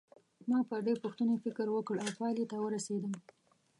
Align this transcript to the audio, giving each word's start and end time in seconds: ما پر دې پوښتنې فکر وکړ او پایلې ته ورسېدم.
ما 0.49 0.59
پر 0.69 0.79
دې 0.85 0.93
پوښتنې 1.03 1.35
فکر 1.45 1.65
وکړ 1.71 1.95
او 2.03 2.09
پایلې 2.19 2.45
ته 2.51 2.55
ورسېدم. 2.59 3.13